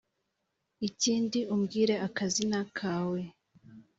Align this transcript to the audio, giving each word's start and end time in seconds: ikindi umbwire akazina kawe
ikindi 0.87 1.39
umbwire 1.53 1.95
akazina 2.07 2.59
kawe 2.77 3.21